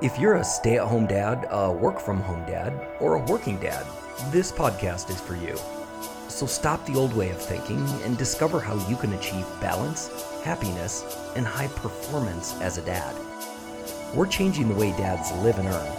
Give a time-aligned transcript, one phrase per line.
[0.00, 3.58] If you're a stay at home dad, a work from home dad, or a working
[3.58, 3.84] dad,
[4.30, 5.58] this podcast is for you.
[6.28, 10.08] So stop the old way of thinking and discover how you can achieve balance,
[10.44, 13.12] happiness, and high performance as a dad.
[14.14, 15.96] We're changing the way dads live and earn.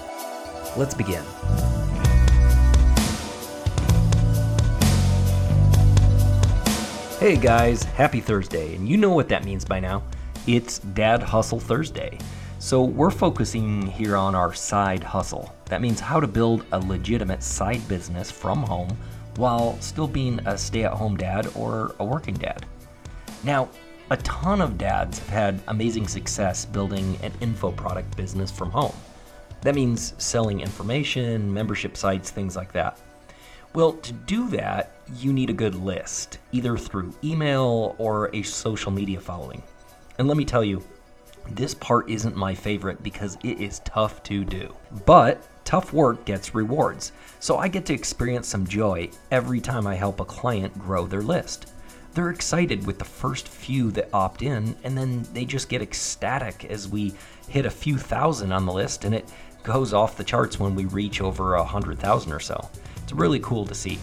[0.78, 1.26] Let's begin.
[7.20, 10.04] Hey guys, happy Thursday, and you know what that means by now.
[10.48, 12.18] It's Dad Hustle Thursday.
[12.62, 15.56] So, we're focusing here on our side hustle.
[15.68, 18.98] That means how to build a legitimate side business from home
[19.38, 22.66] while still being a stay at home dad or a working dad.
[23.46, 23.70] Now,
[24.10, 28.96] a ton of dads have had amazing success building an info product business from home.
[29.62, 33.00] That means selling information, membership sites, things like that.
[33.74, 38.92] Well, to do that, you need a good list, either through email or a social
[38.92, 39.64] media following.
[40.18, 40.84] And let me tell you,
[41.52, 44.74] this part isn't my favorite because it is tough to do.
[45.06, 49.96] But tough work gets rewards, so I get to experience some joy every time I
[49.96, 51.72] help a client grow their list.
[52.14, 56.66] They're excited with the first few that opt in, and then they just get ecstatic
[56.66, 57.14] as we
[57.48, 59.32] hit a few thousand on the list, and it
[59.64, 62.70] goes off the charts when we reach over a hundred thousand or so.
[63.04, 64.00] It's really cool to see.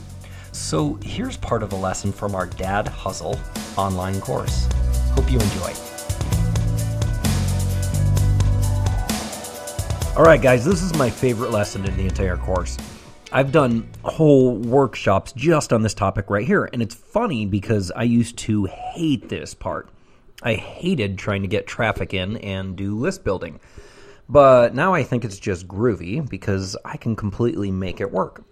[0.53, 3.39] So here's part of a lesson from our Dad Hustle
[3.77, 4.69] online course.
[5.15, 5.96] Hope you enjoy.
[10.17, 12.79] All right, guys, this is my favorite lesson in the entire course.
[13.33, 18.05] I've done whole workshops just on this topic right here, and it's funny because I
[18.05, 19.91] used to hate this part.
[20.43, 23.61] I hated trying to get traffic in and do list building.
[24.27, 28.43] But now I think it's just groovy because I can completely make it work.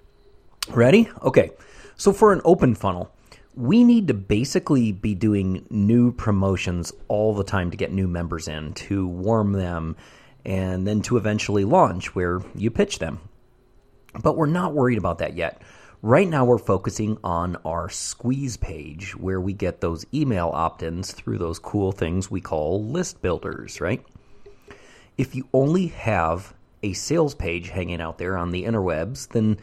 [0.69, 1.09] Ready?
[1.23, 1.51] Okay.
[1.97, 3.11] So for an open funnel,
[3.55, 8.49] we need to basically be doing new promotions all the time to get new members
[8.49, 9.97] in, to warm them,
[10.45, 13.21] and then to eventually launch where you pitch them.
[14.23, 15.63] But we're not worried about that yet.
[16.03, 21.13] Right now, we're focusing on our squeeze page where we get those email opt ins
[21.13, 24.05] through those cool things we call list builders, right?
[25.17, 26.53] If you only have
[26.83, 29.59] a sales page hanging out there on the interwebs, then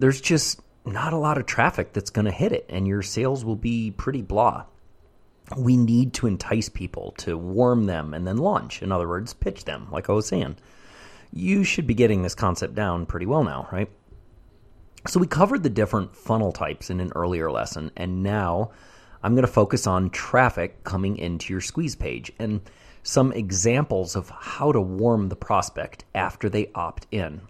[0.00, 3.44] there's just not a lot of traffic that's going to hit it, and your sales
[3.44, 4.64] will be pretty blah.
[5.56, 8.82] We need to entice people to warm them and then launch.
[8.82, 10.56] In other words, pitch them, like I was saying.
[11.32, 13.90] You should be getting this concept down pretty well now, right?
[15.06, 18.70] So, we covered the different funnel types in an earlier lesson, and now
[19.22, 22.62] I'm going to focus on traffic coming into your squeeze page and
[23.02, 27.42] some examples of how to warm the prospect after they opt in.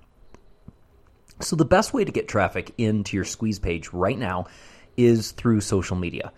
[1.40, 4.46] So, the best way to get traffic into your squeeze page right now
[4.96, 6.32] is through social media.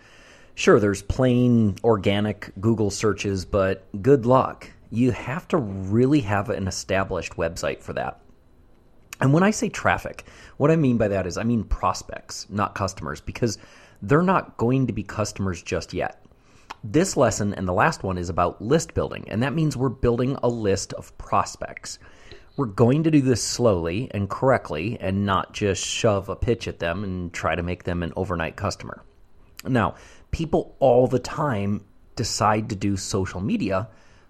[0.57, 4.67] Sure, there's plain organic Google searches, but good luck.
[4.89, 8.21] You have to really have an established website for that.
[9.21, 10.25] And when I say traffic,
[10.57, 13.59] what I mean by that is I mean prospects, not customers, because
[14.01, 16.25] they're not going to be customers just yet.
[16.83, 20.39] This lesson and the last one is about list building, and that means we're building
[20.41, 21.99] a list of prospects.
[22.55, 26.79] We're going to do this slowly and correctly and not just shove a pitch at
[26.79, 29.03] them and try to make them an overnight customer.
[29.65, 29.95] Now,
[30.37, 31.83] people all the time
[32.15, 33.87] decide to do social media,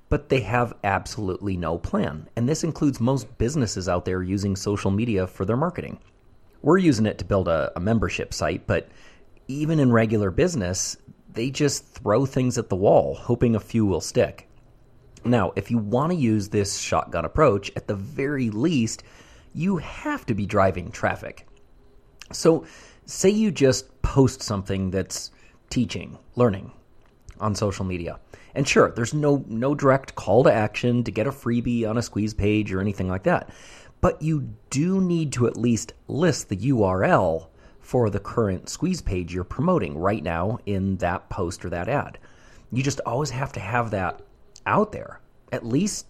[0.08, 2.30] but they have absolutely no plan.
[2.38, 6.00] And this includes most businesses out there using social media for their marketing.
[6.62, 8.88] We're using it to build a, a membership site, but
[9.50, 10.96] even in regular business,
[11.34, 14.48] they just throw things at the wall, hoping a few will stick.
[15.26, 19.04] Now, if you want to use this shotgun approach, at the very least,
[19.54, 21.46] you have to be driving traffic.
[22.32, 22.66] So,
[23.06, 25.32] say you just post something that's
[25.70, 26.72] teaching, learning
[27.40, 28.20] on social media.
[28.56, 32.02] And sure, there's no no direct call to action to get a freebie on a
[32.02, 33.50] squeeze page or anything like that.
[34.02, 37.48] But you do need to at least list the URL
[37.80, 42.18] for the current squeeze page you're promoting right now in that post or that ad.
[42.72, 44.22] You just always have to have that
[44.66, 45.20] out there.
[45.52, 46.08] At least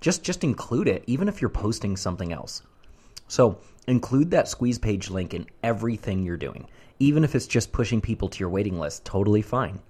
[0.00, 2.62] just just include it even if you're posting something else.
[3.28, 6.68] So, include that squeeze page link in everything you're doing.
[6.98, 9.80] Even if it's just pushing people to your waiting list, totally fine.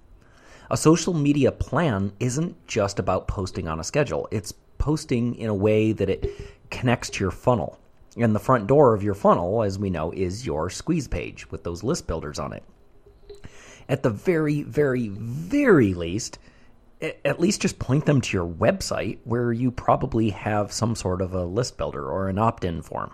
[0.71, 4.27] A social media plan isn't just about posting on a schedule.
[4.31, 6.29] It's posting in a way that it
[6.69, 7.79] connects to your funnel.
[8.17, 11.63] And the front door of your funnel, as we know, is your squeeze page with
[11.63, 12.63] those list builders on it.
[13.89, 16.39] At the very, very, very least,
[17.01, 21.33] at least just point them to your website where you probably have some sort of
[21.33, 23.13] a list builder or an opt in form.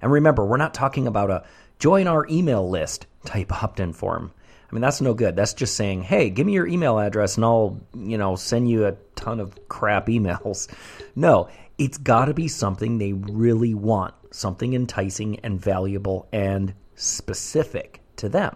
[0.00, 1.44] And remember, we're not talking about a
[1.78, 4.32] join our email list type opt in form.
[4.70, 5.34] I mean, that's no good.
[5.34, 8.86] That's just saying, hey, give me your email address and I'll, you know, send you
[8.86, 10.68] a ton of crap emails.
[11.16, 11.48] No,
[11.78, 18.28] it's got to be something they really want, something enticing and valuable and specific to
[18.28, 18.54] them.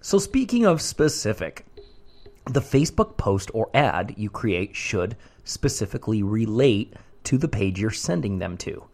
[0.00, 1.64] So, speaking of specific,
[2.46, 6.94] the Facebook post or ad you create should specifically relate
[7.24, 8.84] to the page you're sending them to.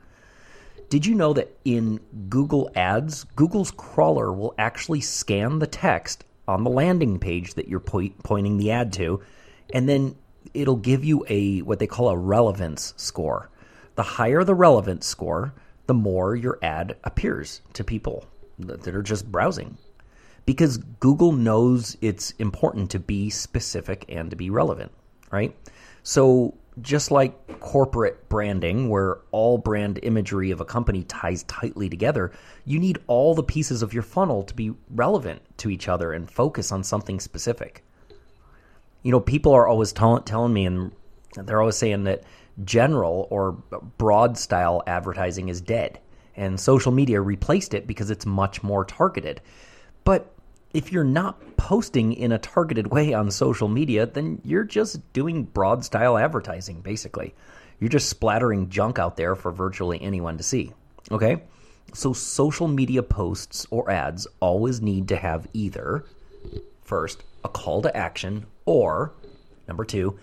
[0.88, 2.00] Did you know that in
[2.30, 7.78] Google Ads, Google's crawler will actually scan the text on the landing page that you're
[7.78, 9.20] po- pointing the ad to,
[9.74, 10.16] and then
[10.54, 13.50] it'll give you a what they call a relevance score.
[13.96, 15.52] The higher the relevance score,
[15.86, 18.24] the more your ad appears to people
[18.58, 19.76] that are just browsing.
[20.46, 24.92] Because Google knows it's important to be specific and to be relevant,
[25.30, 25.54] right?
[26.02, 32.32] So just like corporate branding, where all brand imagery of a company ties tightly together,
[32.64, 36.30] you need all the pieces of your funnel to be relevant to each other and
[36.30, 37.84] focus on something specific.
[39.02, 40.92] You know, people are always t- telling me, and
[41.34, 42.24] they're always saying that
[42.64, 43.52] general or
[43.98, 46.00] broad style advertising is dead,
[46.36, 49.40] and social media replaced it because it's much more targeted.
[50.04, 50.34] But
[50.72, 55.44] if you're not posting in a targeted way on social media, then you're just doing
[55.44, 57.34] broad style advertising, basically.
[57.80, 60.72] You're just splattering junk out there for virtually anyone to see.
[61.10, 61.42] Okay?
[61.94, 66.04] So, social media posts or ads always need to have either,
[66.82, 69.12] first, a call to action, or,
[69.66, 70.18] number two,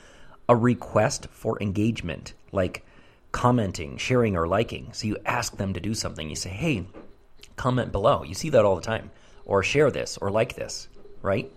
[0.48, 2.86] a request for engagement, like
[3.32, 4.94] commenting, sharing, or liking.
[4.94, 6.30] So, you ask them to do something.
[6.30, 6.86] You say, hey,
[7.56, 8.22] comment below.
[8.22, 9.10] You see that all the time
[9.46, 10.88] or share this or like this,
[11.22, 11.52] right?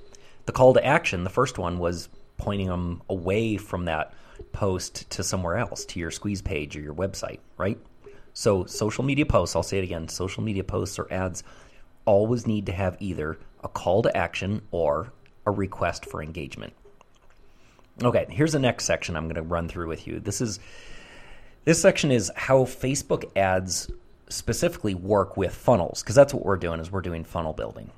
[0.47, 4.15] The call to action, the first one was pointing them away from that
[4.53, 7.79] post to somewhere else, to your squeeze page or your website, right?
[8.33, 11.43] So, social media posts, I'll say it again social media posts or ads
[12.05, 15.13] always need to have either a call to action or
[15.45, 16.73] a request for engagement.
[18.03, 20.21] Okay, here's the next section I'm going to run through with you.
[20.21, 20.61] This is
[21.65, 23.91] this section is how Facebook ads
[24.29, 27.91] specifically work with funnels because that's what we're doing is we're doing funnel building.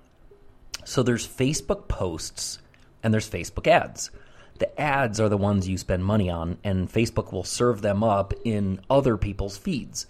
[0.85, 2.59] So there's Facebook posts
[3.03, 4.11] and there's Facebook ads.
[4.59, 8.35] The ads are the ones you spend money on and Facebook will serve them up
[8.45, 10.07] in other people's feeds.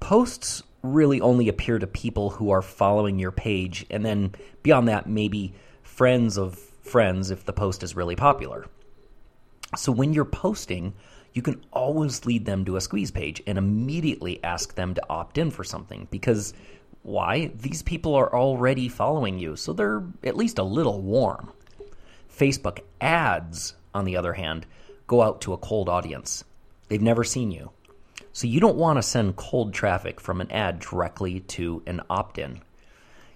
[0.00, 5.08] Posts really only appear to people who are following your page and then beyond that
[5.08, 8.66] maybe friends of friends if the post is really popular.
[9.76, 10.94] So when you're posting,
[11.32, 15.38] you can always lead them to a squeeze page and immediately ask them to opt
[15.38, 16.52] in for something because
[17.02, 17.50] why?
[17.56, 21.52] These people are already following you, so they're at least a little warm.
[22.30, 24.66] Facebook ads, on the other hand,
[25.06, 26.44] go out to a cold audience.
[26.88, 27.70] They've never seen you.
[28.32, 32.38] So you don't want to send cold traffic from an ad directly to an opt
[32.38, 32.60] in.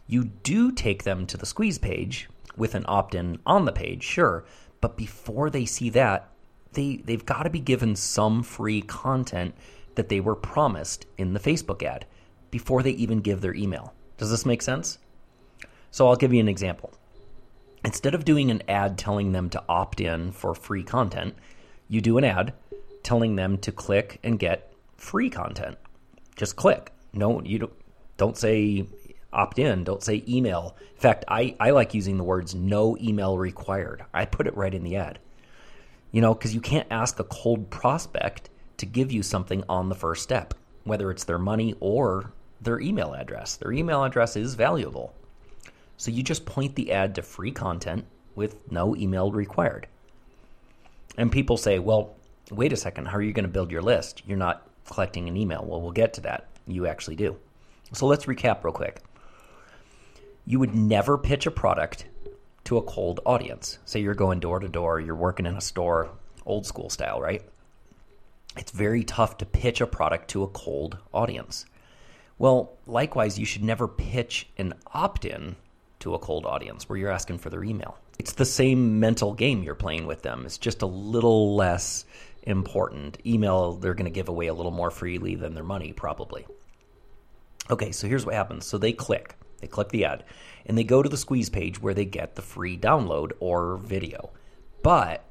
[0.07, 4.03] You do take them to the squeeze page with an opt in on the page,
[4.03, 4.45] sure,
[4.87, 6.29] but before they see that,
[6.75, 9.53] they they've got to be given some free content
[9.97, 12.07] that they were promised in the Facebook ad
[12.53, 13.95] before they even give their email.
[14.17, 14.99] Does this make sense?
[15.91, 16.93] So I'll give you an example.
[17.85, 21.35] Instead of doing an ad telling them to opt in for free content,
[21.89, 22.55] you do an ad
[23.03, 25.79] telling them to click and get free content.
[26.37, 26.93] Just click.
[27.13, 27.73] No, you don't,
[28.19, 28.87] don't say
[29.37, 30.75] opt in, don't say email.
[30.81, 34.05] In fact, I, I like using the words no email required.
[34.13, 35.19] I put it right in the ad.
[36.11, 39.95] You know, because you can't ask a cold prospect to give you something on the
[39.95, 43.57] first step, whether it's their money or their email address.
[43.57, 45.15] Their email address is valuable.
[45.97, 49.87] So you just point the ad to free content with no email required.
[51.17, 52.15] And people say, well,
[52.51, 54.23] wait a second, how are you going to build your list?
[54.27, 55.65] You're not collecting an email.
[55.65, 56.49] Well, we'll get to that.
[56.67, 57.37] You actually do.
[57.93, 59.01] So let's recap real quick.
[60.47, 62.07] You would never pitch a product
[62.65, 63.79] to a cold audience.
[63.85, 66.11] Say you're going door to door, you're working in a store,
[66.45, 67.43] old school style, right?
[68.57, 71.67] It's very tough to pitch a product to a cold audience.
[72.39, 75.57] Well, likewise, you should never pitch an opt in
[76.01, 77.99] to a cold audience where you're asking for their email.
[78.19, 80.45] It's the same mental game you're playing with them.
[80.47, 82.05] It's just a little less
[82.43, 83.19] important.
[83.27, 86.47] Email, they're going to give away a little more freely than their money, probably.
[87.69, 88.65] Okay, so here's what happens.
[88.65, 90.25] So they click, they click the ad
[90.65, 94.31] and they go to the squeeze page where they get the free download or video.
[94.83, 95.25] But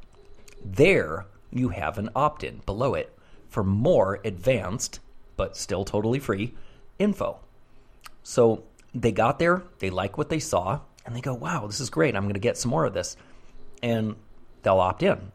[0.63, 3.17] there you have an opt in below it
[3.47, 4.99] for more advanced,
[5.37, 6.53] but still totally free
[6.99, 7.39] info.
[8.23, 8.63] So
[8.93, 12.15] they got there, they like what they saw, and they go, wow, this is great.
[12.15, 13.15] I'm going to get some more of this.
[13.83, 14.15] And
[14.63, 15.31] they'll opt in.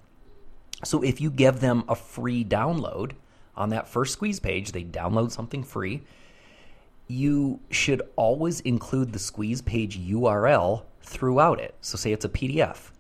[0.85, 3.13] So if you give them a free download
[3.55, 6.03] on that first squeeze page, they download something free
[7.11, 11.75] you should always include the squeeze page URL throughout it.
[11.81, 12.93] So, say it's a PDF.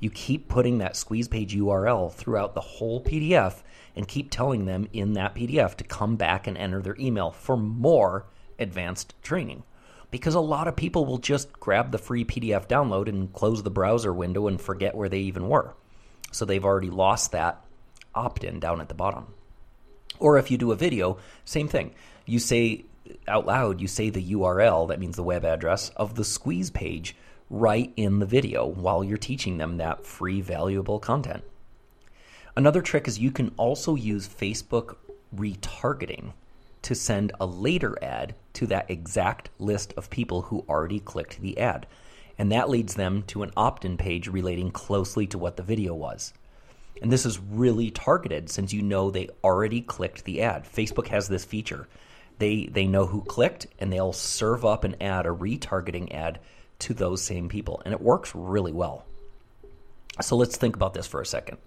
[0.00, 3.62] You keep putting that squeeze page URL throughout the whole PDF
[3.94, 7.58] and keep telling them in that PDF to come back and enter their email for
[7.58, 8.24] more
[8.58, 9.64] advanced training.
[10.10, 13.70] Because a lot of people will just grab the free PDF download and close the
[13.70, 15.74] browser window and forget where they even were.
[16.30, 17.62] So they've already lost that
[18.14, 19.26] opt in down at the bottom.
[20.18, 21.94] Or if you do a video, same thing.
[22.24, 22.86] You say
[23.28, 27.16] out loud, you say the URL, that means the web address, of the squeeze page
[27.50, 31.44] right in the video while you're teaching them that free, valuable content.
[32.56, 34.96] Another trick is you can also use Facebook
[35.34, 36.32] retargeting
[36.82, 41.58] to send a later ad to that exact list of people who already clicked the
[41.58, 41.86] ad.
[42.38, 45.94] And that leads them to an opt in page relating closely to what the video
[45.94, 46.32] was.
[47.00, 50.64] And this is really targeted since you know they already clicked the ad.
[50.64, 51.88] Facebook has this feature.
[52.42, 56.40] They they know who clicked and they'll serve up an ad, a retargeting ad
[56.80, 57.80] to those same people.
[57.84, 59.06] And it works really well.
[60.20, 61.58] So let's think about this for a second.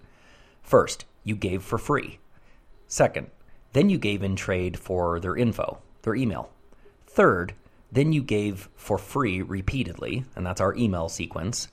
[0.60, 2.18] First, you gave for free.
[2.88, 3.30] Second,
[3.72, 6.50] then you gave in trade for their info, their email.
[7.06, 7.54] Third,
[7.90, 11.68] then you gave for free repeatedly, and that's our email sequence.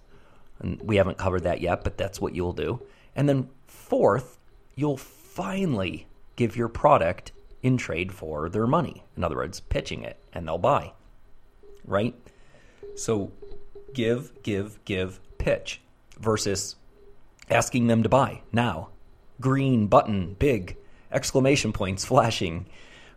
[0.60, 2.82] And we haven't covered that yet, but that's what you'll do.
[3.18, 4.40] And then fourth,
[4.76, 6.08] you'll finally
[6.38, 9.03] give your product in trade for their money.
[9.17, 10.91] In other words, pitching it and they'll buy.
[11.86, 12.13] Right?
[12.96, 13.32] So
[13.93, 15.82] give, give, give, pitch
[16.20, 16.75] versus
[17.50, 18.89] asking them to buy now.
[19.41, 20.77] Green button, big,
[21.12, 22.67] exclamation points flashing.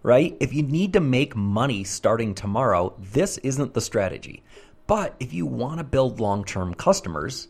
[0.02, 0.36] Right?
[0.40, 4.42] If you need to make money starting tomorrow, this isn't the strategy.
[4.86, 7.48] But if you want to build long term customers,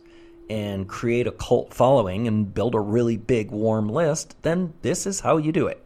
[0.49, 5.21] and create a cult following and build a really big warm list, then this is
[5.21, 5.83] how you do it.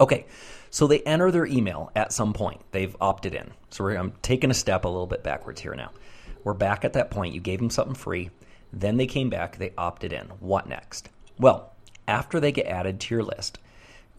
[0.00, 0.26] Okay,
[0.70, 2.60] so they enter their email at some point.
[2.72, 3.52] They've opted in.
[3.70, 5.90] So I'm taking a step a little bit backwards here now.
[6.44, 7.34] We're back at that point.
[7.34, 8.30] You gave them something free.
[8.72, 10.26] Then they came back, they opted in.
[10.40, 11.08] What next?
[11.38, 11.72] Well,
[12.08, 13.58] after they get added to your list,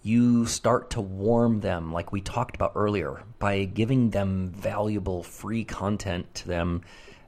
[0.03, 5.63] you start to warm them, like we talked about earlier, by giving them valuable free
[5.63, 6.82] content to them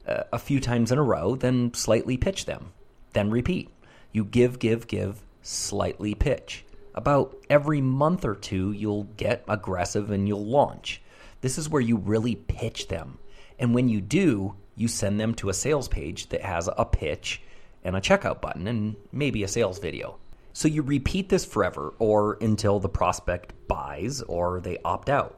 [0.07, 2.73] uh, a few times in a row, then slightly pitch them,
[3.13, 3.69] then repeat.
[4.11, 6.65] You give, give, give, slightly pitch.
[6.95, 11.01] About every month or two, you'll get aggressive and you'll launch.
[11.41, 13.19] This is where you really pitch them.
[13.59, 17.41] And when you do, you send them to a sales page that has a pitch
[17.83, 20.17] and a checkout button and maybe a sales video.
[20.53, 25.37] So you repeat this forever or until the prospect buys or they opt out.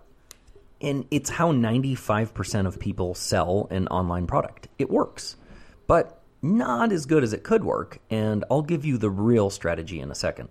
[0.80, 4.68] And it's how 95% of people sell an online product.
[4.78, 5.38] It works,
[5.88, 7.98] but not as good as it could work.
[8.12, 10.50] And I'll give you the real strategy in a second.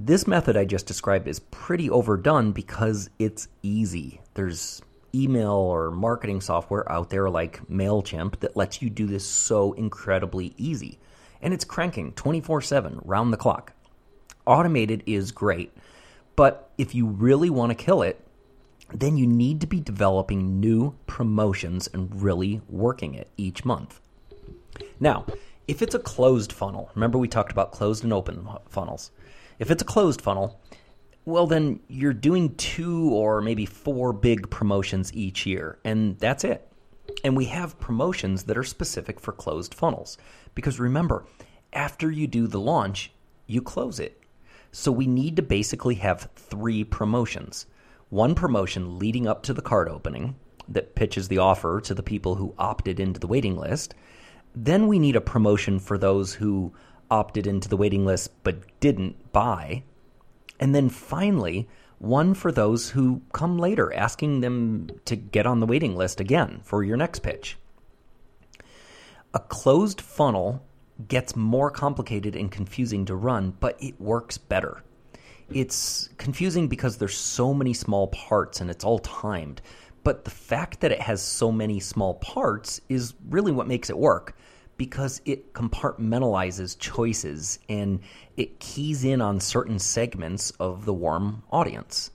[0.00, 4.20] This method I just described is pretty overdone because it's easy.
[4.34, 4.80] There's
[5.12, 10.54] email or marketing software out there like MailChimp that lets you do this so incredibly
[10.56, 11.00] easy.
[11.42, 13.72] And it's cranking 24 7, round the clock.
[14.46, 15.76] Automated is great,
[16.36, 18.24] but if you really want to kill it,
[18.94, 24.00] then you need to be developing new promotions and really working it each month.
[25.00, 25.26] Now,
[25.66, 29.10] if it's a closed funnel, remember we talked about closed and open funnels.
[29.58, 30.60] If it's a closed funnel,
[31.24, 36.66] well, then you're doing two or maybe four big promotions each year, and that's it.
[37.24, 40.16] And we have promotions that are specific for closed funnels.
[40.54, 41.26] Because remember,
[41.72, 43.12] after you do the launch,
[43.46, 44.22] you close it.
[44.72, 47.66] So we need to basically have three promotions
[48.10, 50.34] one promotion leading up to the card opening
[50.66, 53.94] that pitches the offer to the people who opted into the waiting list.
[54.54, 56.72] Then we need a promotion for those who
[57.10, 59.82] opted into the waiting list but didn't buy.
[60.60, 65.66] And then finally, one for those who come later, asking them to get on the
[65.66, 67.56] waiting list again for your next pitch.
[69.34, 70.64] A closed funnel
[71.06, 74.82] gets more complicated and confusing to run, but it works better
[75.50, 79.62] it's confusing because there's so many small parts and it's all timed.
[80.04, 83.98] But the fact that it has so many small parts is really what makes it
[83.98, 84.36] work
[84.78, 88.00] because it compartmentalizes choices and
[88.36, 92.10] it keys in on certain segments of the warm audience.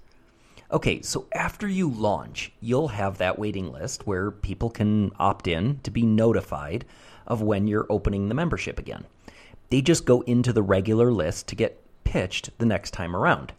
[0.71, 5.79] Okay, so after you launch, you'll have that waiting list where people can opt in
[5.83, 6.85] to be notified
[7.27, 9.05] of when you're opening the membership again.
[9.69, 13.53] They just go into the regular list to get pitched the next time around.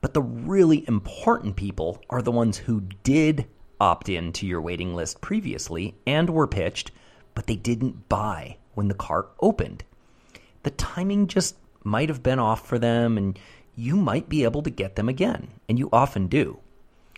[0.00, 3.46] But the really important people are the ones who did
[3.80, 6.90] opt in to your waiting list previously and were pitched,
[7.34, 9.84] but they didn't buy when the cart opened.
[10.62, 13.38] The timing just might have been off for them, and
[13.74, 16.58] you might be able to get them again, and you often do.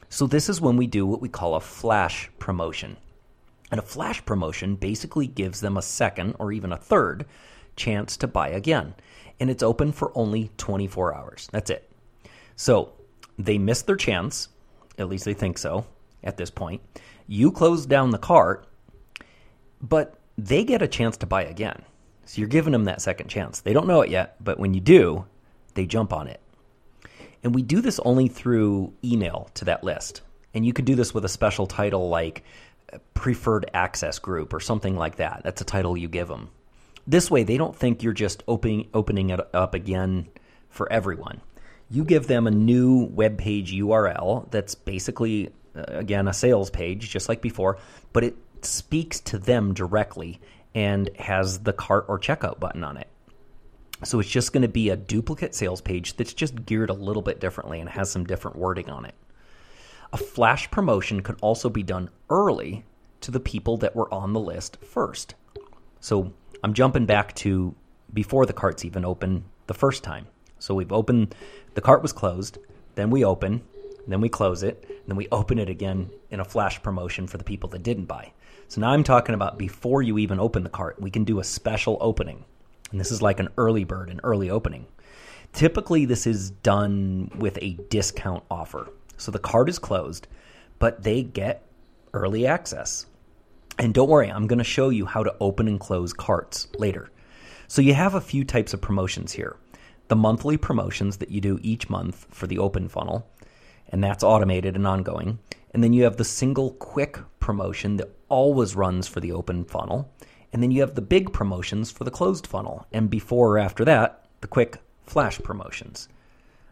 [0.09, 2.97] So, this is when we do what we call a flash promotion.
[3.71, 7.27] And a flash promotion basically gives them a second or even a third
[7.77, 8.95] chance to buy again.
[9.41, 11.49] And it's open for only 24 hours.
[11.51, 11.91] That's it.
[12.57, 12.93] So
[13.39, 14.49] they missed their chance,
[14.99, 15.87] at least they think so
[16.23, 16.83] at this point.
[17.27, 18.69] You close down the cart,
[19.89, 21.83] but they get a chance to buy again.
[22.25, 23.61] So you're giving them that second chance.
[23.61, 25.27] They don't know it yet, but when you do,
[25.75, 26.41] they jump on it.
[27.43, 30.23] And we do this only through email to that list.
[30.55, 32.45] And you could do this with a special title like
[33.13, 35.43] preferred access group or something like that.
[35.45, 36.49] That's a title you give them.
[37.07, 40.29] This way, they don't think you're just opening opening it up again
[40.71, 41.43] for everyone.
[41.91, 47.11] You give them a new web page URL that's basically uh, again a sales page,
[47.11, 47.79] just like before,
[48.15, 48.37] but it
[48.67, 50.41] speaks to them directly
[50.75, 53.09] and has the cart or checkout button on it.
[54.03, 57.23] So it's just going to be a duplicate sales page that's just geared a little
[57.23, 59.15] bit differently and has some different wording on it.
[60.13, 62.85] A flash promotion could also be done early
[63.21, 65.35] to the people that were on the list first.
[66.01, 67.75] So I'm jumping back to
[68.13, 70.27] before the cart's even open the first time.
[70.59, 71.35] So we've opened,
[71.75, 72.59] the cart was closed,
[72.95, 73.63] then we open,
[74.07, 77.45] then we close it, then we open it again in a flash promotion for the
[77.45, 78.33] people that didn't buy.
[78.69, 81.45] So now I'm talking about before you even open the cart, we can do a
[81.45, 82.45] special opening.
[82.91, 84.87] And this is like an early bird, an early opening.
[85.53, 88.89] Typically, this is done with a discount offer.
[89.17, 90.27] So the cart is closed,
[90.79, 91.63] but they get
[92.13, 93.07] early access.
[93.79, 97.11] And don't worry, I'm going to show you how to open and close carts later.
[97.67, 99.57] So you have a few types of promotions here.
[100.09, 103.27] The monthly promotions that you do each month for the open funnel,
[103.89, 105.39] and that's automated and ongoing.
[105.73, 110.11] And then you have the single quick promotion that always runs for the open funnel.
[110.53, 112.87] And then you have the big promotions for the closed funnel.
[112.91, 116.09] And before or after that, the quick flash promotions.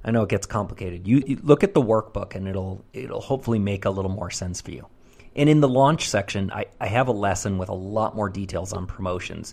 [0.02, 1.06] I know it gets complicated.
[1.06, 4.62] You, you, look at the workbook and it'll it'll hopefully make a little more sense
[4.62, 4.88] for you.
[5.36, 8.72] And in the launch section, I, I have a lesson with a lot more details
[8.72, 9.52] on promotions.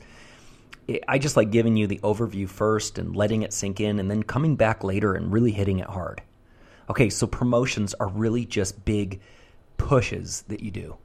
[1.08, 4.24] I just like giving you the overview first and letting it sink in and then
[4.24, 6.22] coming back later and really hitting it hard.
[6.90, 9.20] Okay, so promotions are really just big
[9.78, 10.98] pushes that you do.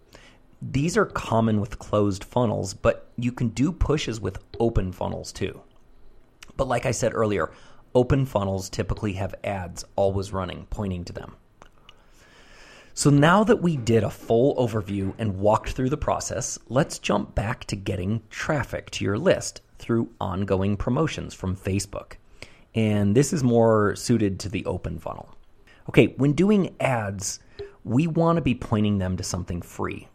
[0.70, 5.60] These are common with closed funnels, but you can do pushes with open funnels too.
[6.56, 7.50] But like I said earlier,
[7.94, 11.36] open funnels typically have ads always running, pointing to them.
[12.94, 17.34] So now that we did a full overview and walked through the process, let's jump
[17.34, 22.14] back to getting traffic to your list through ongoing promotions from Facebook.
[22.74, 25.36] And this is more suited to the open funnel.
[25.88, 27.40] Okay, when doing ads,
[27.82, 30.08] we want to be pointing them to something free,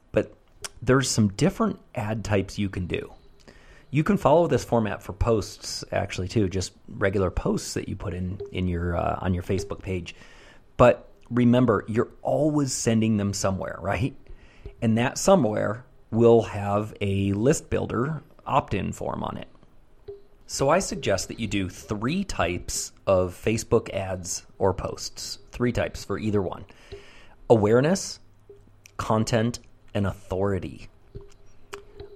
[0.81, 3.13] there's some different ad types you can do.
[3.91, 8.13] You can follow this format for posts actually too, just regular posts that you put
[8.13, 10.15] in in your uh, on your Facebook page.
[10.77, 14.15] But remember, you're always sending them somewhere, right?
[14.81, 19.47] And that somewhere will have a list builder opt-in form on it.
[20.47, 25.37] So I suggest that you do three types of Facebook ads or posts.
[25.51, 26.65] Three types for either one.
[27.51, 28.19] Awareness,
[28.97, 29.59] content,
[29.93, 30.87] and authority.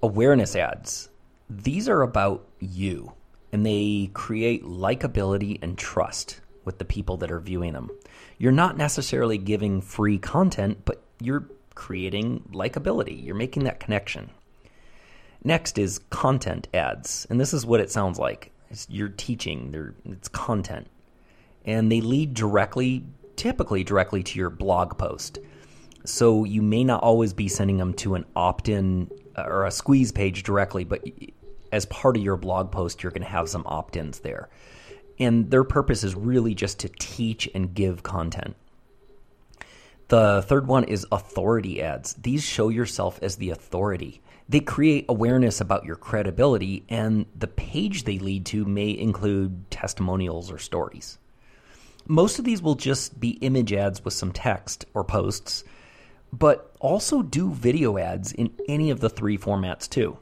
[0.01, 1.09] Awareness ads
[1.49, 3.13] these are about you
[3.51, 7.91] and they create likability and trust with the people that are viewing them.
[8.37, 13.23] You're not necessarily giving free content, but you're creating likability.
[13.23, 14.31] You're making that connection.
[15.43, 18.51] Next is content ads, and this is what it sounds like.
[18.69, 20.87] It's, you're teaching, it's content.
[21.65, 23.03] And they lead directly,
[23.35, 25.37] typically directly to your blog post.
[26.05, 29.71] So you may not always be sending them to an opt in uh, or a
[29.71, 31.03] squeeze page directly, but
[31.71, 34.49] as part of your blog post, you're going to have some opt ins there.
[35.19, 38.55] And their purpose is really just to teach and give content.
[40.09, 42.13] The third one is authority ads.
[42.13, 44.21] These show yourself as the authority.
[44.49, 50.51] They create awareness about your credibility, and the page they lead to may include testimonials
[50.51, 51.17] or stories.
[52.05, 55.63] Most of these will just be image ads with some text or posts,
[56.33, 60.17] but also do video ads in any of the three formats too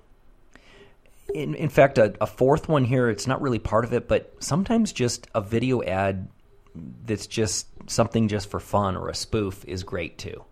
[1.34, 4.34] in, in fact, a, a, fourth one here, it's not really part of it, but
[4.40, 6.28] sometimes just a video ad
[7.06, 10.44] that's just something just for fun or a spoof is great too.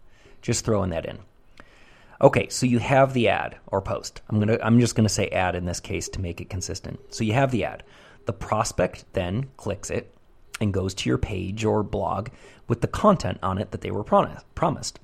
[0.41, 1.19] Just throwing that in.
[2.21, 4.21] Okay, so you have the ad or post.
[4.29, 6.99] I'm gonna I'm just gonna say ad in this case to make it consistent.
[7.13, 7.83] So you have the ad.
[8.25, 10.13] The prospect then clicks it
[10.59, 12.29] and goes to your page or blog
[12.67, 14.99] with the content on it that they were promised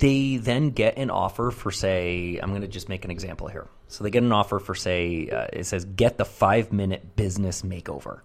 [0.00, 3.68] they then get an offer for say i'm going to just make an example here
[3.88, 7.62] so they get an offer for say uh, it says get the five minute business
[7.62, 8.20] makeover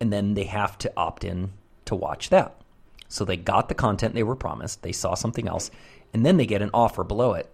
[0.00, 1.52] and then they have to opt in
[1.84, 2.60] to watch that
[3.08, 5.70] so they got the content they were promised they saw something else
[6.12, 7.50] and then they get an offer below it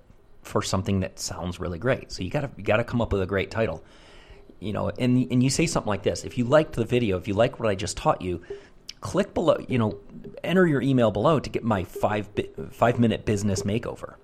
[0.47, 2.13] for something that sounds really great.
[2.13, 3.85] So you got to you got to come up with a great title.
[4.61, 6.25] You know, and and you say something like this.
[6.25, 8.43] If you liked the video, if you like what I just taught you,
[9.01, 9.99] click below, you know,
[10.43, 12.29] enter your email below to get my 5
[12.71, 14.15] 5 minute business makeover.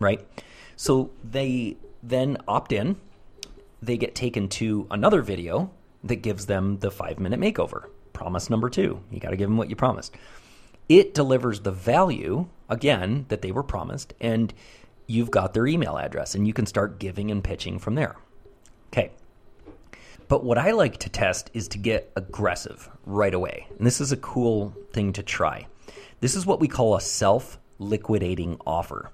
[0.00, 0.26] Right?
[0.76, 2.96] So they then opt in,
[3.82, 5.70] they get taken to another video
[6.04, 7.88] that gives them the 5 minute makeover.
[8.12, 9.00] Promise number 2.
[9.10, 10.14] You got to give them what you promised.
[10.88, 14.54] It delivers the value again that they were promised and
[15.06, 18.16] you've got their email address and you can start giving and pitching from there.
[18.92, 19.10] Okay.
[20.28, 23.66] But what I like to test is to get aggressive right away.
[23.78, 25.66] And this is a cool thing to try.
[26.20, 29.10] This is what we call a self liquidating offer.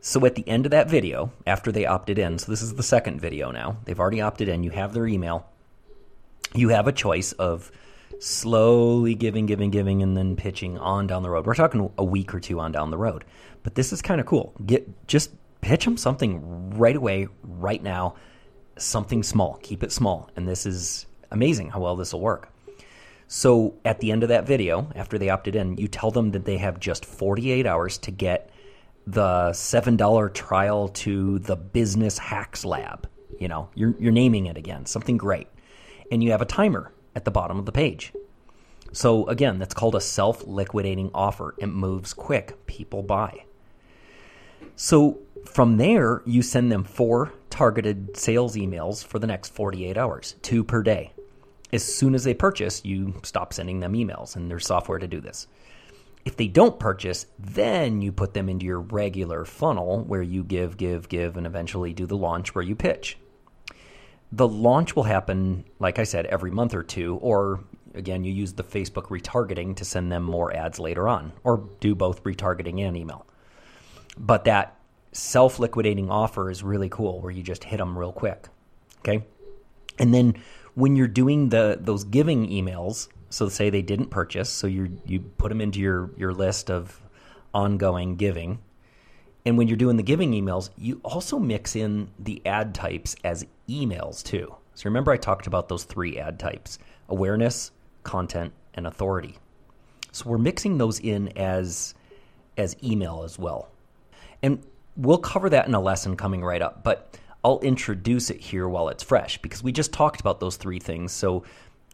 [0.00, 2.82] So at the end of that video, after they opted in, so this is the
[2.82, 5.46] second video now, they've already opted in, you have their email,
[6.54, 7.72] you have a choice of
[8.18, 11.46] slowly giving, giving, giving, and then pitching on down the road.
[11.46, 13.24] We're talking a week or two on down the road.
[13.62, 14.54] But this is kind of cool.
[14.64, 15.30] Get just
[15.62, 18.14] pitch them something right away, right now,
[18.76, 19.58] something small.
[19.62, 20.30] Keep it small.
[20.36, 22.50] And this is amazing how well this will work.
[23.26, 26.44] So at the end of that video, after they opted in, you tell them that
[26.44, 28.50] they have just 48 hours to get
[29.06, 33.08] the $7 trial to the Business Hacks Lab.
[33.38, 35.48] You know, you're, you're naming it again, something great.
[36.10, 38.12] And you have a timer at the bottom of the page.
[38.92, 41.54] So again, that's called a self liquidating offer.
[41.58, 43.44] It moves quick, people buy.
[44.76, 50.34] So from there, you send them four targeted sales emails for the next 48 hours,
[50.42, 51.12] two per day.
[51.72, 55.20] As soon as they purchase, you stop sending them emails, and there's software to do
[55.20, 55.46] this.
[56.24, 60.76] If they don't purchase, then you put them into your regular funnel where you give,
[60.76, 63.18] give, give, and eventually do the launch where you pitch.
[64.32, 67.60] The launch will happen, like I said, every month or two, or
[67.94, 71.94] again, you use the Facebook retargeting to send them more ads later on, or do
[71.94, 73.26] both retargeting and email.
[74.16, 74.76] But that
[75.14, 78.48] self liquidating offer is really cool where you just hit them real quick.
[78.98, 79.24] Okay.
[79.98, 80.34] And then
[80.74, 85.20] when you're doing the those giving emails, so say they didn't purchase, so you you
[85.20, 87.00] put them into your your list of
[87.54, 88.58] ongoing giving.
[89.46, 93.46] And when you're doing the giving emails, you also mix in the ad types as
[93.68, 94.54] emails too.
[94.74, 97.70] So remember I talked about those three ad types: awareness,
[98.02, 99.38] content, and authority.
[100.10, 101.94] So we're mixing those in as
[102.56, 103.68] as email as well.
[104.42, 104.64] And
[104.96, 108.88] we'll cover that in a lesson coming right up, but I'll introduce it here while
[108.88, 111.12] it's fresh because we just talked about those three things.
[111.12, 111.44] So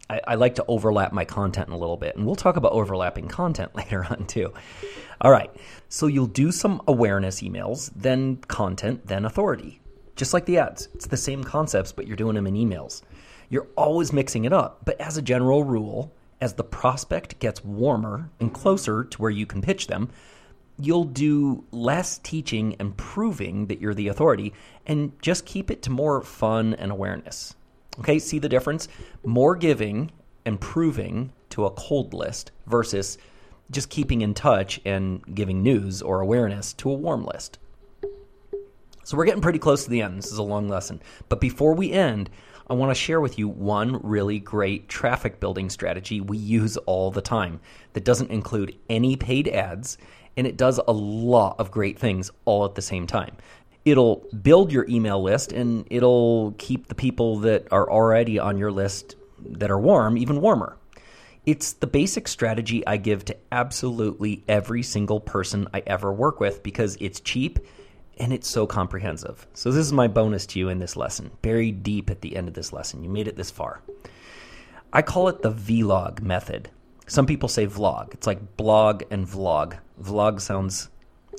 [0.08, 3.28] I, I, like to overlap my content a little bit, and we'll talk about overlapping
[3.28, 4.52] content later on too.
[5.20, 5.50] All right,
[5.88, 9.80] so you'll do some awareness emails, then content, then authority,
[10.16, 10.88] just like the ads.
[10.94, 13.02] It's the same concepts, but you're doing them in emails.
[13.48, 18.30] You're always mixing it up, but as a general rule, as the prospect gets warmer
[18.38, 20.10] and closer to where you can pitch them,
[20.84, 24.52] you'll do less teaching and proving that you're the authority
[24.86, 27.54] and just keep it to more fun and awareness.
[27.98, 28.88] Okay, see the difference?
[29.24, 30.10] More giving
[30.44, 33.18] and proving to a cold list versus
[33.70, 37.58] just keeping in touch and giving news or awareness to a warm list.
[39.04, 40.18] So we're getting pretty close to the end.
[40.18, 41.02] This is a long lesson.
[41.28, 42.30] But before we end,
[42.68, 47.10] I want to share with you one really great traffic building strategy we use all
[47.10, 47.58] the time
[47.94, 49.98] that doesn't include any paid ads
[50.36, 53.36] and it does a lot of great things all at the same time.
[53.84, 58.70] It'll build your email list and it'll keep the people that are already on your
[58.70, 60.76] list that are warm even warmer.
[61.46, 66.62] It's the basic strategy I give to absolutely every single person I ever work with
[66.62, 67.58] because it's cheap
[68.18, 69.46] and it's so comprehensive.
[69.54, 72.48] So, this is my bonus to you in this lesson, buried deep at the end
[72.48, 73.02] of this lesson.
[73.02, 73.80] You made it this far.
[74.92, 76.68] I call it the vlog method.
[77.06, 78.12] Some people say vlog.
[78.12, 79.78] It's like blog and vlog.
[80.02, 80.88] Vlog sounds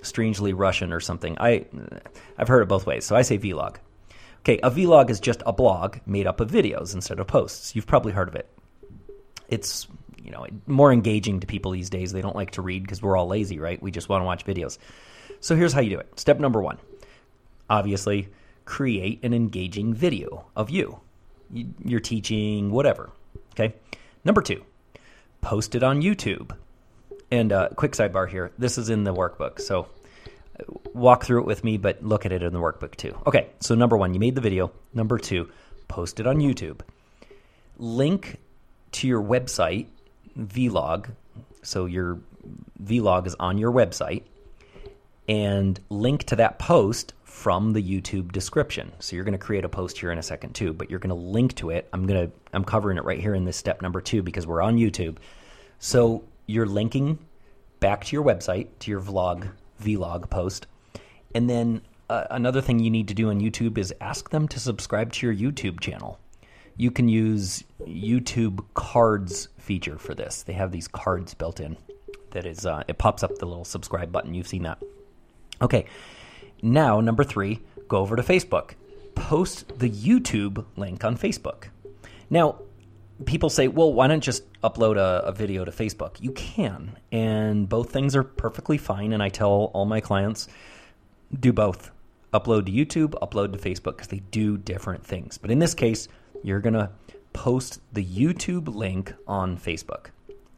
[0.03, 1.37] strangely Russian or something.
[1.39, 1.65] I
[2.37, 3.77] I've heard it both ways, so I say vlog.
[4.39, 7.75] Okay, a vlog is just a blog made up of videos instead of posts.
[7.75, 8.49] You've probably heard of it.
[9.49, 9.87] It's
[10.23, 12.11] you know more engaging to people these days.
[12.11, 13.81] They don't like to read because we're all lazy, right?
[13.81, 14.77] We just want to watch videos.
[15.39, 16.19] So here's how you do it.
[16.19, 16.77] Step number one:
[17.69, 18.29] obviously,
[18.65, 20.99] create an engaging video of you.
[21.83, 23.11] You're teaching whatever.
[23.53, 23.75] Okay.
[24.23, 24.63] Number two,
[25.41, 26.55] post it on YouTube.
[27.31, 29.59] And uh, quick sidebar here this is in the workbook.
[29.59, 29.87] So
[30.59, 30.63] uh,
[30.93, 33.17] walk through it with me, but look at it in the workbook too.
[33.25, 34.71] Okay, so number one, you made the video.
[34.93, 35.49] Number two,
[35.87, 36.81] post it on YouTube.
[37.77, 38.37] Link
[38.93, 39.87] to your website,
[40.37, 41.09] vlog.
[41.63, 42.19] So your
[42.83, 44.23] vlog is on your website.
[45.29, 48.91] And link to that post from the YouTube description.
[48.99, 51.09] So you're going to create a post here in a second too, but you're going
[51.09, 51.87] to link to it.
[51.93, 54.61] I'm going to I'm covering it right here in this step number 2 because we're
[54.61, 55.17] on YouTube.
[55.79, 57.17] So you're linking
[57.79, 59.49] back to your website to your vlog
[59.81, 60.67] vlog post
[61.33, 64.59] and then uh, another thing you need to do on YouTube is ask them to
[64.59, 66.19] subscribe to your YouTube channel.
[66.75, 70.43] You can use YouTube cards feature for this.
[70.43, 71.77] They have these cards built in.
[72.31, 74.33] That is, uh, it pops up the little subscribe button.
[74.33, 74.83] You've seen that.
[75.61, 75.85] Okay,
[76.61, 78.71] now number three, go over to Facebook.
[79.15, 81.67] Post the YouTube link on Facebook.
[82.29, 82.59] Now,
[83.25, 86.19] people say, well, why don't just upload a, a, video to Facebook?
[86.19, 89.13] You can, and both things are perfectly fine.
[89.13, 90.47] And I tell all my clients,
[91.39, 91.91] do both.
[92.33, 95.37] Upload to YouTube, upload to Facebook, because they do different things.
[95.37, 96.07] But in this case,
[96.43, 96.89] you're going to
[97.33, 100.07] post the YouTube link on Facebook.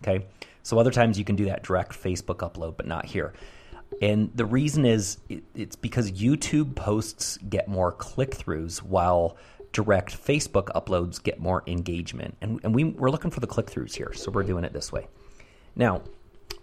[0.01, 0.25] Okay.
[0.63, 3.33] So other times you can do that direct Facebook upload, but not here.
[4.01, 5.17] And the reason is
[5.53, 9.37] it's because YouTube posts get more click throughs while
[9.73, 12.37] direct Facebook uploads get more engagement.
[12.41, 14.13] And, and we, we're looking for the click throughs here.
[14.13, 15.07] So we're doing it this way.
[15.75, 16.03] Now,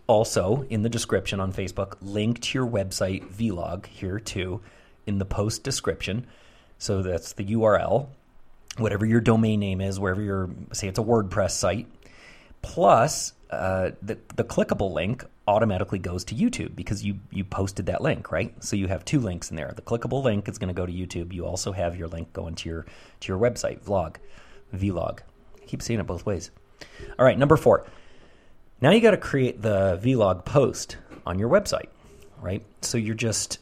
[0.06, 4.60] also in the description on Facebook, link to your website vlog here too
[5.06, 6.26] in the post description.
[6.78, 8.08] So that's the URL,
[8.78, 11.86] whatever your domain name is, wherever you're, say it's a WordPress site.
[12.62, 18.00] Plus, uh, the, the clickable link automatically goes to YouTube because you you posted that
[18.00, 18.54] link, right?
[18.62, 19.72] So you have two links in there.
[19.74, 21.32] The clickable link is going to go to YouTube.
[21.32, 22.86] You also have your link going to your
[23.20, 24.16] to your website, vlog,
[24.72, 25.20] vlog.
[25.60, 26.52] I keep saying it both ways.
[27.18, 27.84] All right, number 4.
[28.80, 31.88] Now you got to create the vlog post on your website,
[32.40, 32.64] right?
[32.82, 33.58] So you're just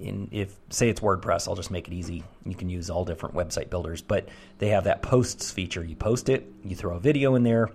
[0.00, 2.24] in if say it's WordPress, I'll just make it easy.
[2.44, 5.84] You can use all different website builders, but they have that posts feature.
[5.84, 7.68] You post it, you throw a video in there.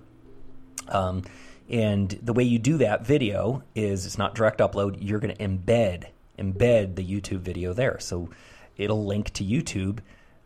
[0.89, 1.23] Um,
[1.69, 4.97] and the way you do that video is it's not direct upload.
[4.99, 6.05] You're going to embed
[6.39, 7.99] embed the YouTube video there.
[7.99, 8.29] So
[8.77, 9.99] it'll link to YouTube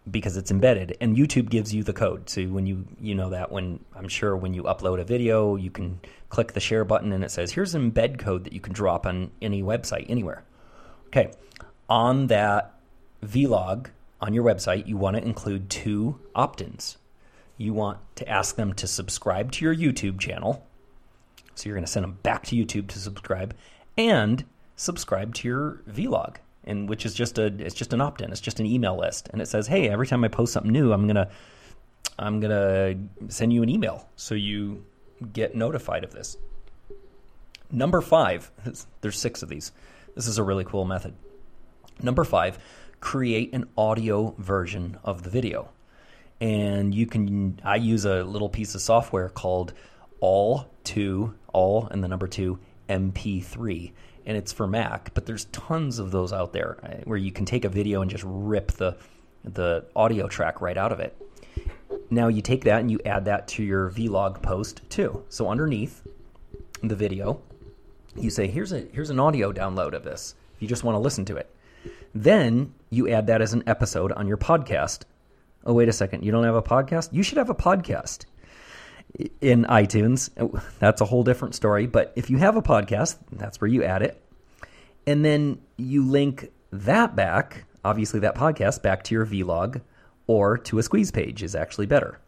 [0.09, 2.29] because it's embedded and YouTube gives you the code.
[2.29, 5.69] So when you you know that when I'm sure when you upload a video, you
[5.69, 5.99] can
[6.29, 9.05] click the share button and it says here's an embed code that you can drop
[9.05, 10.43] on any website anywhere.
[11.07, 11.31] Okay.
[11.87, 12.73] On that
[13.23, 13.87] vlog
[14.21, 16.97] on your website, you want to include two opt-ins.
[17.61, 20.65] You want to ask them to subscribe to your YouTube channel
[21.53, 23.53] so you're going to send them back to YouTube to subscribe
[23.95, 24.43] and
[24.75, 28.31] subscribe to your vlog, and which is just a it's just an opt-in.
[28.31, 30.91] It's just an email list, and it says, hey, every time I post something new,
[30.91, 31.29] I'm gonna
[32.17, 32.95] I'm gonna
[33.27, 34.83] send you an email so you
[35.31, 36.37] get notified of this.
[37.69, 38.49] Number five,
[39.01, 39.71] there's six of these.
[40.15, 41.13] This is a really cool method.
[42.01, 42.57] Number five,
[43.01, 45.69] create an audio version of the video.
[46.41, 49.73] And you can, I use a little piece of software called
[50.19, 53.91] All two all and the number two MP3
[54.25, 57.45] and it's for Mac, but there's tons of those out there right, where you can
[57.45, 58.97] take a video and just rip the
[59.43, 61.17] the audio track right out of it.
[62.11, 65.23] Now you take that and you add that to your vlog post too.
[65.29, 66.05] So underneath
[66.83, 67.41] the video,
[68.15, 70.35] you say here's a here's an audio download of this.
[70.55, 71.53] If you just want to listen to it.
[72.13, 75.03] Then you add that as an episode on your podcast.
[75.65, 77.09] Oh wait a second, you don't have a podcast?
[77.11, 78.25] You should have a podcast
[79.41, 80.29] in iTunes.
[80.39, 81.87] Oh, that's a whole different story.
[81.87, 84.21] But if you have a podcast, that's where you add it.
[85.05, 89.81] And then you link that back, obviously, that podcast back to your vlog
[90.27, 92.19] or to a squeeze page is actually better.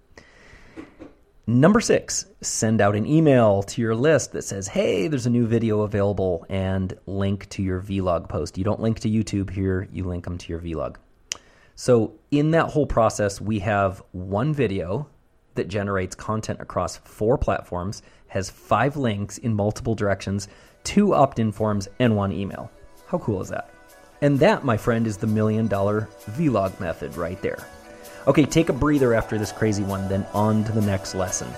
[1.46, 5.46] Number six, send out an email to your list that says, hey, there's a new
[5.46, 8.58] video available and link to your vlog post.
[8.58, 10.96] You don't link to YouTube here, you link them to your vlog.
[11.76, 15.08] So, in that whole process, we have one video
[15.56, 20.48] that generates content across four platforms, has five links in multiple directions,
[20.84, 22.72] two opt in forms, and one email.
[23.08, 23.70] How cool is that?
[24.22, 27.68] And that, my friend, is the million dollar vlog method right there.
[28.28, 31.52] Okay, take a breather after this crazy one, then on to the next lesson.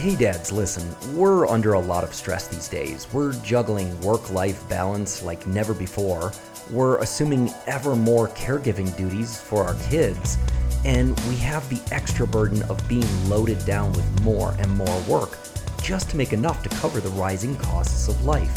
[0.00, 3.06] Hey dads, listen, we're under a lot of stress these days.
[3.12, 6.32] We're juggling work life balance like never before
[6.70, 10.38] we're assuming ever more caregiving duties for our kids,
[10.86, 15.36] and we have the extra burden of being loaded down with more and more work
[15.82, 18.56] just to make enough to cover the rising costs of life.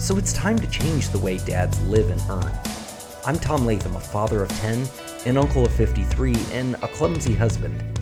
[0.00, 2.50] So it's time to change the way dads live and earn.
[3.26, 4.88] I'm Tom Latham, a father of 10,
[5.26, 7.99] an uncle of 53, and a clumsy husband.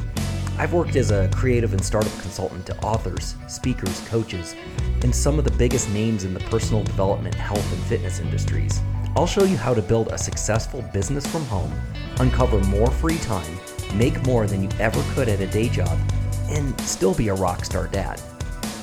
[0.60, 4.56] I've worked as a creative and startup consultant to authors, speakers, coaches,
[5.02, 8.80] and some of the biggest names in the personal development, health, and fitness industries.
[9.14, 11.72] I'll show you how to build a successful business from home,
[12.18, 13.56] uncover more free time,
[13.94, 15.96] make more than you ever could at a day job,
[16.48, 18.20] and still be a rock star dad.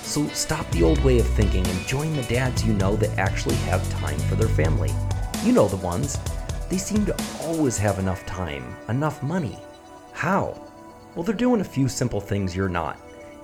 [0.02, 3.56] So stop the old way of thinking and join the dads you know that actually
[3.56, 4.94] have time for their family.
[5.44, 6.18] You know the ones.
[6.70, 9.60] They seem to always have enough time, enough money.
[10.14, 10.65] How?
[11.16, 13.00] Well, they're doing a few simple things you're not.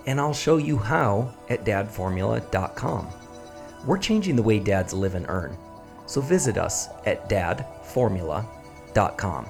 [0.05, 3.07] And I'll show you how at dadformula.com.
[3.85, 5.57] We're changing the way dads live and earn.
[6.05, 9.45] So visit us at dadformula.com.